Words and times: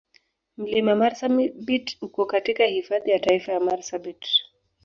Mlima 0.57 0.95
Marsabit 0.95 1.95
uko 2.01 2.25
katika 2.25 2.65
Hifadhi 2.65 3.11
ya 3.11 3.19
Taifa 3.19 3.51
ya 3.51 3.59
Marsabit. 3.59 4.27